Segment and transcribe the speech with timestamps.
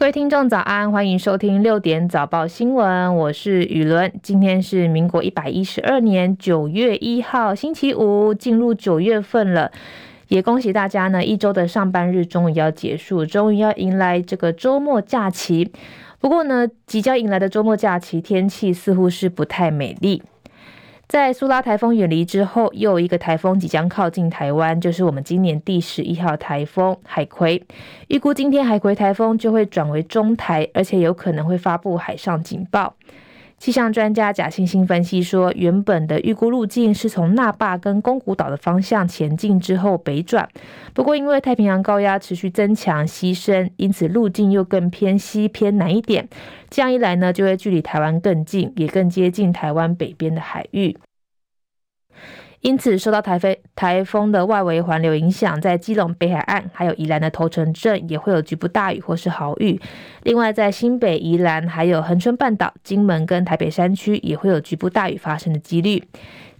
[0.00, 4.10] 各位听众早安，欢迎收听六点早报新闻，我是雨伦。
[4.22, 9.70] 今天是民国一百一十二年九月一号，星期五，进入九月份了，
[10.28, 15.70] 也恭喜大家呢，一周的上班日终于要结束，终于要迎来这个周末假期。
[16.18, 20.22] 不过呢，即将迎来的周末假期天气似乎是不太美丽。
[21.10, 27.60] 在苏拉台风远离之后，又有一个台风即将靠近台湾，就是我们今年第十一号台风海葵。
[28.06, 32.94] 预估今天海葵台风就会转为中台，而且有可能会发布海上警报。
[33.60, 40.48] 气象专家贾欣欣分析说，原本的预估路径是从那霸跟宫古岛的方向前进之后北转，
[40.94, 46.26] 不过因为太平洋高压持续增强西伸，因此路径又更偏西偏南一点。
[46.70, 50.96] 这样一来呢，就会距离台湾更近，也更接近台湾北边的海域。
[52.60, 59.80] 因此，受到台风台风的外围环流影响，在基隆北海岸还有宜兰的头城镇也会有局部大雨或是豪雨。
[60.24, 66.04] 另外，在新北、宜兰还有恒春半岛、金门跟台北山区也会有局部大雨发生的几率。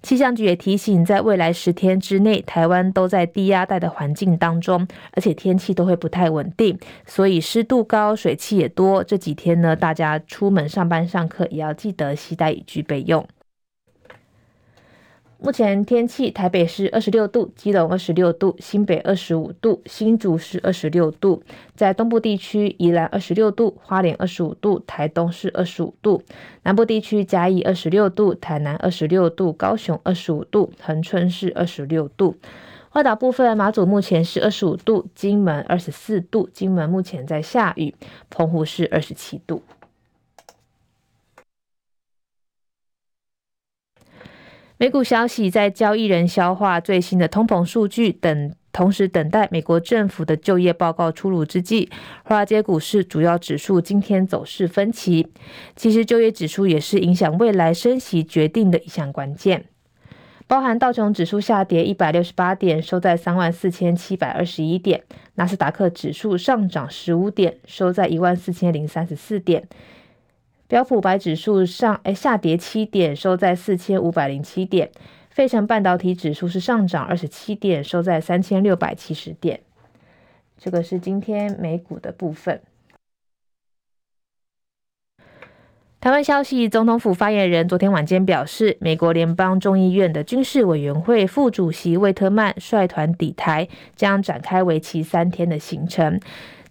[0.02, 9.04] 气象局也提醒，在未来十天之内，台湾都在低压带的环境当中，而且天气都会不太稳定，所以湿度高、水汽也多。
[9.04, 13.22] 这几天呢，大家出门上班、上课也要记得携带雨具备用。
[15.42, 21.42] 目前天气，台北是二十六度，基隆二十六度，新北二十五度，新竹是二十六度。
[21.74, 26.22] 在东部地区，宜兰二十六度，花莲二十五度，台东是二十五度。
[26.64, 32.36] 南部地区，嘉义二十六度，台南二十六度，高雄二十五度，恒春是二十六度。
[32.92, 37.94] 外岛部分，马祖目前是二十五度，金门二十四度，金门目前在下雨，
[38.28, 39.62] 澎湖是二十七度。
[44.80, 51.90] 美股消息，在交易人消化最新的通膨数据等，同时等待美国政府的就业报告出炉之际，
[52.24, 55.28] 华尔街股市主要指数今天走势分歧。
[55.76, 59.66] 其实，就业指数也是影响未来升息决定的一项关键。
[60.46, 64.98] 包含道琼指数下跌一百六十八点，收在三万四千七百二十一点；
[65.34, 69.68] 纳斯达克指数上涨十五点，收在一万四千零三十四点。
[70.70, 74.88] 标普白指数上，诶，下跌七点，收在四千五百零七点。
[75.28, 79.62] 费城半导体指数是上涨二十七点，收在三千六百七十点。
[80.56, 82.62] 这个是今天美股的部分。
[86.00, 93.66] 台湾消息，总统府发言人昨天晚间表示，美国联邦众议院的军事委员会副主席魏特曼率团抵台，
[93.96, 96.20] 将展开为期三天的行程。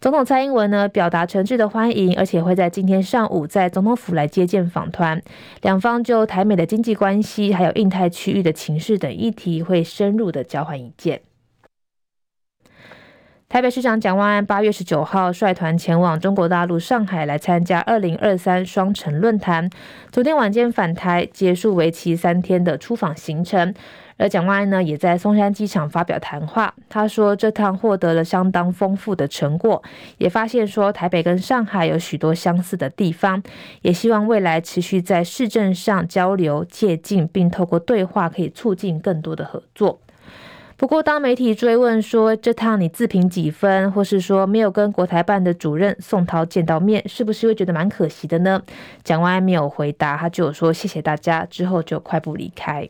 [0.01, 5.21] 总统蔡英文呢，表达诚挚的欢迎，而且会在今天上午在总统府来接见访团。
[5.61, 11.19] 两方就台美的经济关系，还有印太区域的情势等议题，会深入的交换意见。
[13.51, 19.67] 台北市长蒋万安八月十九号率团前往中国大陆上海来参加二零二三双城论坛，
[20.11, 23.73] 昨天晚间返台，结束为期三天的出访行程。
[24.17, 26.71] 而蒋万安呢，也在松山机场发表谈话。
[26.89, 29.81] 他说，这趟获得了相当丰富的成果，
[30.19, 33.41] 也发现说台北跟上海有许多相似的地方，
[33.81, 39.99] 也希望未来持续在市政上交流借镜，并透过对话可以促进更多的合作。
[40.79, 48.61] 不过，当媒体追问说这趟你自评几分，或是说没有跟国台办的主任宋涛见到面，是不是会觉得蛮可惜的呢？
[49.03, 52.89] 蒋万安没有回答，他就说谢谢大家，之后就快步离开。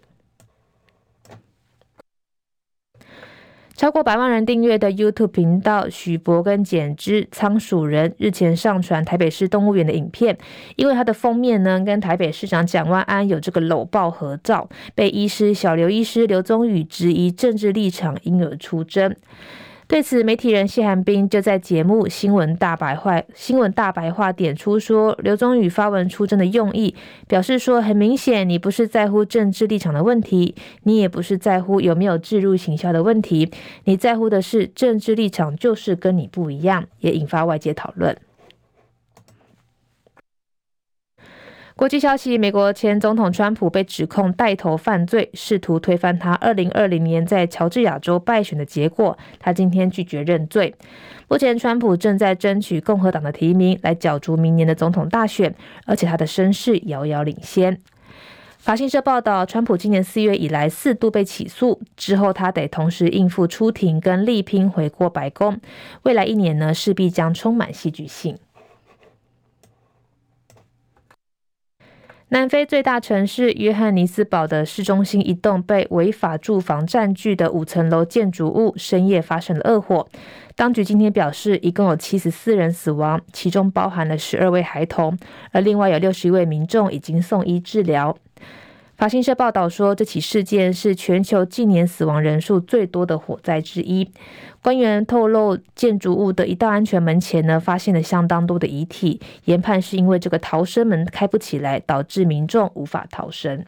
[3.80, 10.38] 超过百万人订阅的 YouTube 频道许博跟简之仓鼠人日前上传台北市动物园的影片，
[10.76, 19.16] 因为它的封面呢跟台北市长蒋万安有这个搂抱合照，被医师小刘医师刘宗宇质疑政治立场，因而出征。
[19.90, 26.94] 对此，媒体人谢寒冰就在节目《新闻大白话》《新闻大白话》点出说，刘宗宇发文出征的用意，
[27.28, 33.52] 表示说很明显，你不是在乎政治立场的问题，你也不是在乎有没有置入行销的问题，
[33.86, 38.16] 你在乎的是政治立场就是跟你不一样，也引发外界讨论。
[41.80, 49.18] 国际消息：美国前总统川普被指控带头犯罪，试图推翻他二零二零年在乔治亚州败选的结果。
[49.40, 50.76] 他今天拒绝认罪。
[51.30, 55.56] 目前，川普正在争取共和党的提名，来角逐明年的总统大选，
[55.86, 57.80] 而且他的声势遥遥领先。
[58.58, 65.58] 法新社报道，川普今年四月以来四度被起诉，之后他得同时应付出庭跟力拼回过白宫。
[66.04, 68.38] 未来一年呢，势必将充满戏剧性。
[72.32, 80.08] 南非最大城市约翰尼斯堡的市中心一栋被违法住房占据的五层楼建筑物，深夜发生了恶火。
[80.56, 85.18] 当局今天表示，一共有七十四人死亡，其中包含了十二位孩童，
[85.52, 88.16] 而另外有六十一位民众已经送医治疗。
[89.00, 94.12] 法新社报道说，这起事件是全球近年死亡人数最多的火灾之一。
[94.62, 103.64] 官员透露，建筑物的一道安全门前呢，发现了相当多的遗体，研判是因为这个逃生门开不起来，导致民众无法逃生。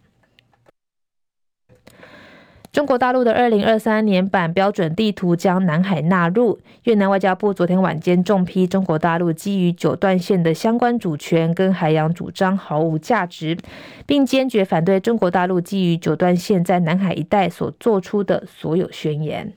[2.72, 6.58] 中国大陆的二零二三年版标准地图将南海纳入。
[6.84, 13.58] 越南外交部昨天晚间重批中国大陆基于九段线的相关主权跟海洋主张毫无价值，
[14.06, 19.52] 并坚决反对中国大陆基于九段线在南海一带所做出的所有宣言。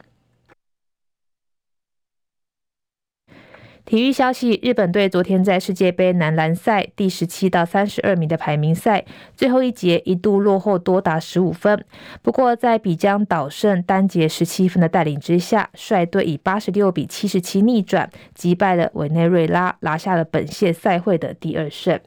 [3.84, 9.04] 体育消息：日本队昨天在世界杯男篮赛第十七到三十二名的排名赛
[9.36, 11.84] 最后一节一度落后多达十五分，
[12.22, 22.00] 不过在比江岛胜单节十七分的带领之下，率队以八十六比七十七逆转击败了委内瑞拉，拿下了本届赛会的第二胜。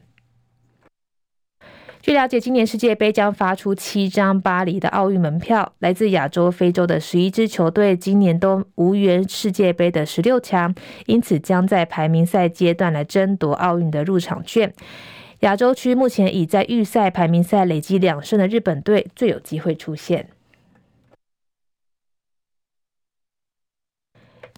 [2.00, 5.74] 据了解，今年世界杯将发出七张巴黎的奥运门票。
[5.80, 10.74] 来自亚洲、非洲的十一支球队今年都无缘世界杯的十六强，
[11.06, 14.72] 因此将在排名赛阶段来争夺奥运的入场券。
[15.40, 20.30] 亚洲区目前已在预赛排名赛累积两胜的日本队最有机会出现。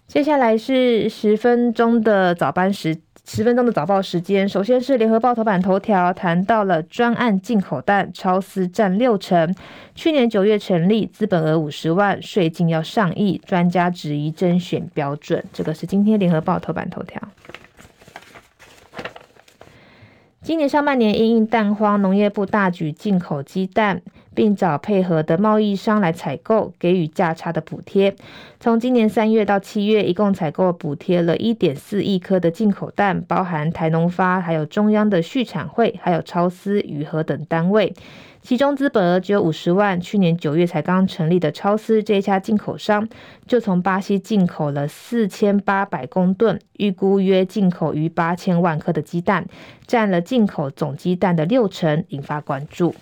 [0.07, 3.01] 接下来是十分钟的早班时。
[3.23, 9.55] 十分钟的早报时间，首先是联合报头版头条，谈到了专案进口蛋超丝占六成，
[9.95, 15.43] 去年九月成立，资本额五十万，税金要上亿，专家质疑甄选标准。
[15.53, 17.21] 这个是今天联合报头版头条。
[20.41, 24.01] 今年上半年因应蛋荒，农业部大举进口鸡蛋，
[24.33, 28.15] 并找配合的贸易商来采购，给予价差的补贴。
[28.59, 37.93] 从今年三月到七月，一共采购补贴了一点四亿颗的进口蛋，包含台农发、还有中央的畜产会、还有超丝、宇和等单位。
[38.43, 43.07] 其中资本额只有五十万，去年九月才刚成立的超丝这家进口商，
[43.45, 49.45] 就从巴西进口了四千八百公吨，预估约进口逾八千万颗的鸡蛋，
[49.85, 52.95] 占了进口总鸡蛋的六成，引发关注。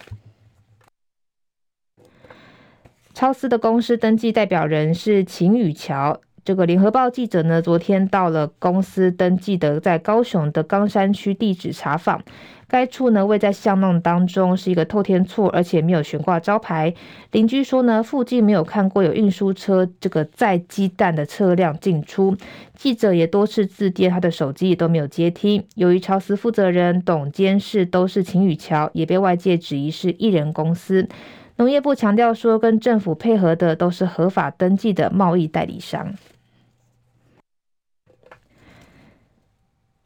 [3.19, 6.21] 超丝的公司登记代表人是秦宇桥。
[6.45, 12.24] 这个联合报记者呢，昨天到了公司登记的在高雄的冈山区地址查访，
[12.69, 16.94] 该处呢位在巷弄当中，是一个透天厝，而且没有悬挂招牌。
[17.33, 22.38] 邻居说呢，附近没有看过有运输车这个载鸡蛋的车辆进出。
[22.74, 25.66] 记者也多次致电他的手机，也都没有接听。
[25.75, 31.10] 由于超丝负责人、董监事都是秦宇桥，也被外界质疑是一人公司。
[31.59, 36.13] 农业部强调说，跟政府配合的都是合法登记的贸易代理商。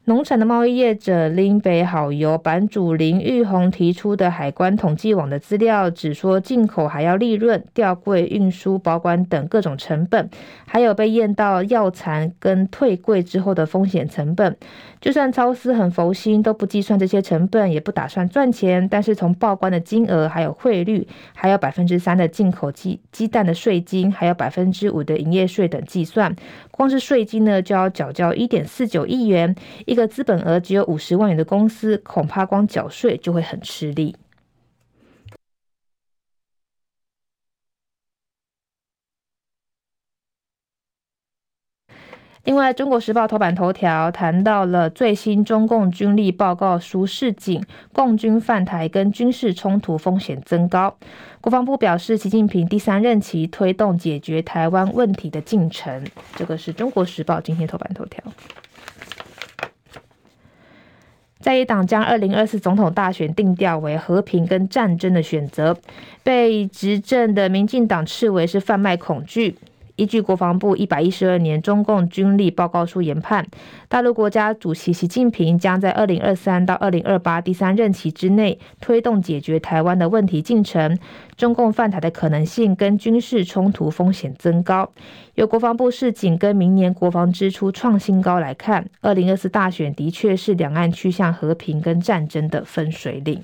[0.06, 10.30] 农产的贸易业者林北好油版主林玉红提出的海关统计网的资料，只说进口还要利润、吊柜、运输、保管等各种成本，
[10.66, 14.58] 还有被验到药残跟退柜之后的风险成本。
[15.00, 18.86] 就算超丝很佛心，都不计算这些成本，也不打算赚钱。
[18.90, 26.36] 但是从报关的金额、还有汇率、还有百分之三的进口鸡鸡蛋的税金，还有百分之五的营业税等计算，
[26.76, 29.56] 光是税金呢就要缴交一点四九亿元。
[29.86, 34.16] 一个资本额只有五十万元的公司，恐怕光缴税就会很吃力。
[42.46, 50.94] 另外，《中国时报》头版头条谈到了最新中共军力报告书示警，共军犯台跟军事冲突风险增高。
[51.40, 56.04] 国防部表示，习近平第三任期推动解决台湾问题的进程。
[56.36, 58.22] 这个是《中国时报》今天头版头条。
[61.40, 65.78] 在野党将二零二四总统大选定调为和平跟战争的选择，
[66.24, 69.56] 被执政的民进党斥为是贩卖恐惧。
[69.96, 73.46] 依据国防部一百一十二年中共军力报告书研判，
[73.88, 80.98] 大陆国家主席习近平将在二零二三到二零二八第三任期之内推动解决台湾的问题进程，
[81.38, 84.92] 中共犯台的可能性跟军事冲突风险增高。
[85.36, 93.44] 由国防部示警跟明年国防支出创新高来看，二零二四大选的确是两岸趋向和平跟战争的分水岭。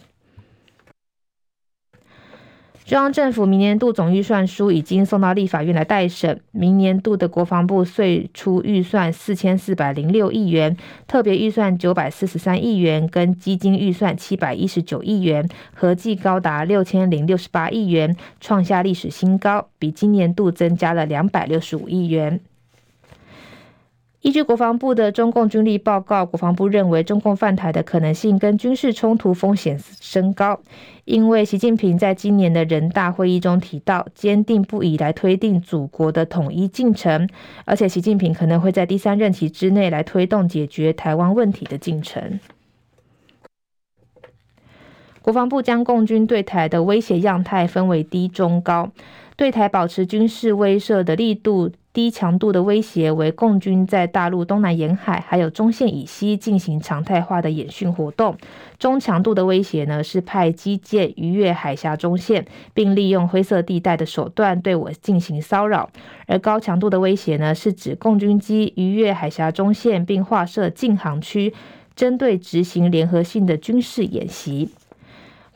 [2.90, 6.42] 中央政府明年度总预算书已经送到立法院来待审。
[6.50, 22.40] 明年度的国防部岁出预算四千四百零六亿元，特别预算九百四十三亿元，跟基金预算七百一十九亿元，合计高达六千零六十八亿元，创下历史新高，比今年度增加了两百六十五亿元。
[24.22, 30.60] 依据国防部的中共军力报告，国防部认为中共犯台的可能性跟军事冲突风险升高，
[31.06, 37.30] 因为习近平在今年的人大会议中提到，坚定不移来推定祖国的统一进程，
[37.64, 42.42] 而且习近平可能会在第三任期之内来推动解决台湾问题的进程。
[45.22, 48.92] 国防部将共军对台的威胁样态分为低、中、高，
[49.40, 51.72] 对台保持军事威慑的力度。
[51.92, 58.36] 低强度的威胁为共军在大陆东南沿海还有中线以西进行常态化的演训活动；
[58.78, 65.90] 中强度的威胁呢是派机舰逾越海峡中线，并利用灰色地带的手段对我进行骚扰；
[66.28, 71.54] 而高强度的威胁呢是指共军机逾越海峡中线，并划设禁航区，
[71.96, 74.70] 针对执行联合性的军事演习。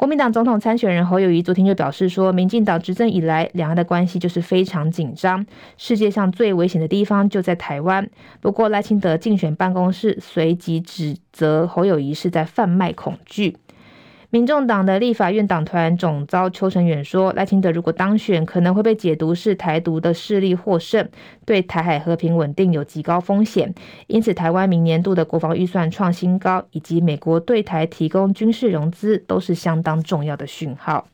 [0.04, 5.46] 国民党总统参选人侯友谊昨天就表示说，民进党执政以来，两岸的关系就是非常紧张，
[5.78, 8.10] 世界上最危险的地方就在台湾。
[8.42, 13.56] 不过赖清德竞选办公室随即指责侯友谊是在贩卖恐惧。
[14.34, 21.08] 民众党的立法院党团总召邱成远说，赖清德如果当选，可能会被解读是台独的势力获胜，
[21.46, 23.72] 对台海和平稳定有极高风险。
[24.08, 31.06] 因此，台湾明年度的国防预算创新高，以及美国对台提供军事融资，都是相当重要的讯号。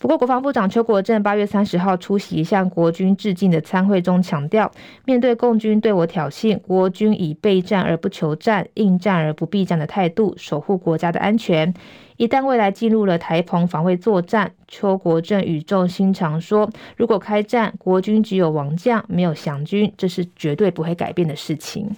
[0.00, 4.70] 不过，国防部长邱国正八月三十号出席向国军致敬的参会中强调，
[5.04, 11.74] 面对共军对我挑衅，国军以备战而不求战、应战而不避战的态度守护国家的安全。
[12.16, 21.90] 一旦未来进入了台澎防卫作战，邱国正语重心长说，如果开战，国军只有亡将，没有降军，这是绝对不会改变的事情。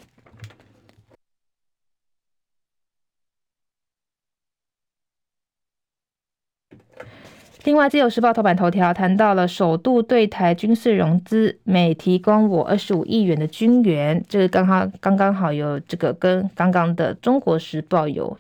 [7.65, 18.39] 另外，《自由时报》头版头条谈到了首度对台军事融资，美提供我二十五亿元的军援，这个刚好刚刚好有这个跟刚刚的《中国时报》有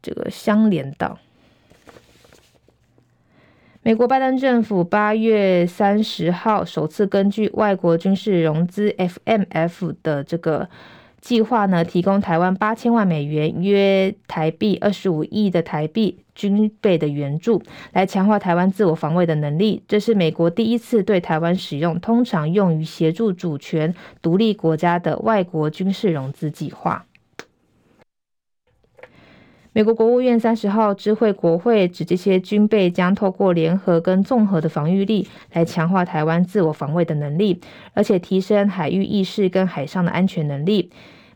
[0.00, 1.18] 这个相连到。
[3.82, 10.68] 美国拜登政府八月三十号首次根据外国军事融资 FMF 的这个。
[11.22, 17.62] 计划呢，提供台湾八千万美元，约台币二十五亿的台币军备的援助，
[17.92, 19.84] 来强化台湾自我防卫的能力。
[19.86, 27.06] 这是美国第一次对台湾使用通常用于协助主权独立国家的外国军事融资计划。
[29.74, 37.58] 美国国务院三十号知会国会，指这些军备将透过联合跟综合的防御力，来强化台湾自我防卫的能力，
[37.94, 40.90] 而且提升海域意识跟海上的安全能力。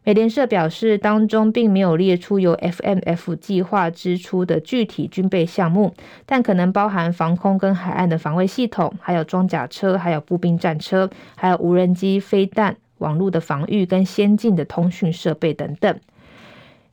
[0.05, 5.95] 美联社表示，当中并没有列出由 FMF 计划支出的具体军备项目，
[6.27, 15.99] 但可能包含防空跟海岸的防卫系统，还有装甲车，还有步兵战车，还有无人机、飞弹、网络的防御跟先进的通讯设备等等。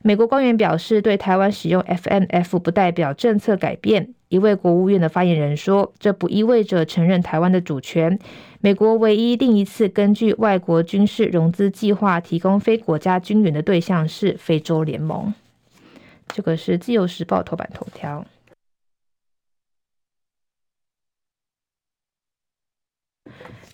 [0.06, 4.12] 美国官员表示，对台湾使用 FMF 不代表政策改变。
[4.28, 8.18] 一位国务院的发言人说：“这不意味着承认台湾的主权。
[8.60, 15.32] 美国唯一另一次根据外国军事融资计划提供非国家军援的对象是非洲联盟。”
[16.28, 18.26] 这个是《自由时报》头版头条。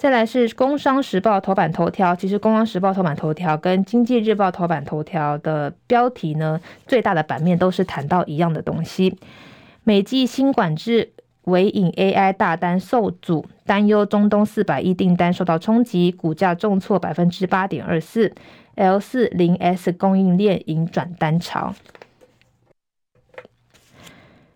[0.00, 9.18] 再来是《工商时报》头版头条，其实《工商时报》头版头条跟《经济日报》头版头条的标题呢，最大的版面都是谈到一样的东西。
[9.84, 18.32] 美济新管制，微影 AI 大单受阻，担忧中东四百亿订单受到冲击，股价重挫百分之八点二四。
[18.76, 21.74] L 四零 S 供应链引转单潮。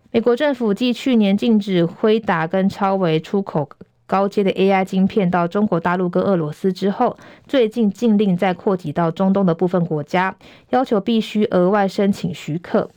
[0.09, 3.69] 美国政府继去年禁止辉达跟超微出口。
[4.07, 10.35] 高阶的 AI 晶片到中国大陆跟俄罗斯之后，最近禁令再扩及到中东的部分国家，
[10.69, 12.89] 要求必须额外申请许可。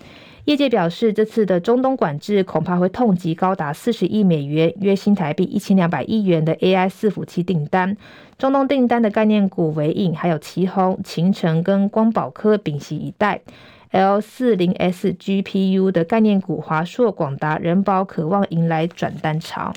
[0.45, 7.95] 业界表示，这次的中东管制恐怕会痛击高达四十亿美元（约新台币一千两百亿元）的 AI 伺服器订单。
[8.39, 13.43] 中东订单的概念股为影、还有奇鋐、勤诚跟光宝科屏息以待。
[13.91, 19.73] L 四零 S GPU 的概念股华硕、广达、仁宝渴望迎来转单潮。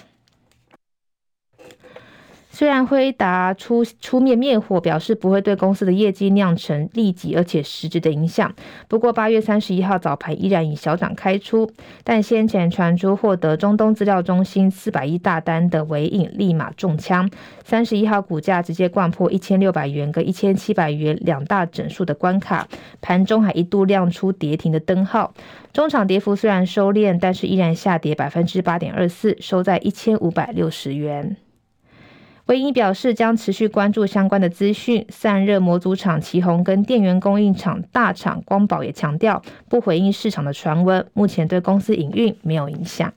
[2.53, 8.53] 虽然辉达出出面灭火，表示不会对公司的业绩酿成立即而且实质的影响。
[8.89, 11.71] 不过八月三十一号早盘依然以小涨开出，
[12.03, 17.29] 但先前传出获得中东资料中心四百亿大单的纬颖立马中枪，
[17.63, 22.67] 三十一号股价直接掼破一千六百元跟一千七百元两大整数的关卡，
[22.99, 25.33] 盘中还一度亮出跌停的灯号。
[25.71, 31.37] 中场跌幅虽然收敛，但是依然下跌百分之八点二四，收在一千五百六十元。
[32.51, 35.05] 唯一表示将持续关注相关的资讯。
[35.07, 43.13] 散热模组厂奇鋐跟电源供应厂大厂光宝也强调不回应市场的传闻，目前对公司营运没有影响。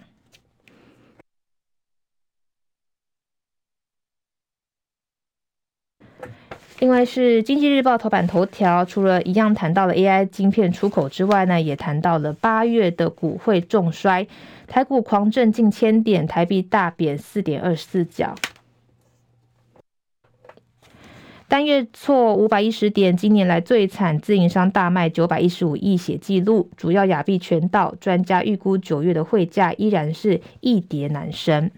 [6.78, 14.28] 另外是经济日报头版头条，除了一样谈到了 AI 晶片出口之外呢，也谈到了八月的股会重衰，
[14.68, 18.32] 台股狂震近千点，台币大贬四点二四角。
[21.46, 27.94] 单月挫五百一十点，今年来最惨，自营商大卖九百一十五亿写记录，主要亚币全倒。
[28.00, 31.70] 专家预估九月的汇价依然是易跌难升。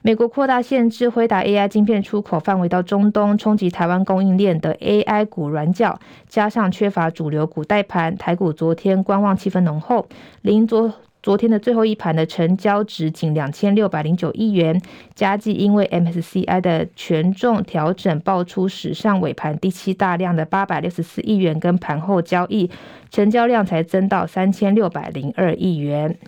[0.00, 5.98] 美国扩大限制辉达 AI 晶片出口范围到中东，冲击台湾供应链的 AI 股软脚，
[6.28, 10.08] 加上缺乏主流股带盘，台股昨天观望气氛浓厚，
[10.40, 10.92] 邻昨。
[11.22, 14.82] 昨天的最后一盘的成交值仅两千六百零九亿元，
[15.14, 22.68] 加计因为 MSCI 的权重调整，爆出史上尾盘第七大量的八百六十四亿元，跟盘后交易
[23.10, 26.18] 成交量才增到三千六百零二亿元。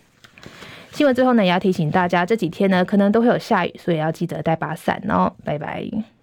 [0.93, 5.33] 新闻最后呢，也要提醒大家，这几天呢可能都会有下雨，所以要记得带把伞哦。
[5.45, 6.14] 拜拜。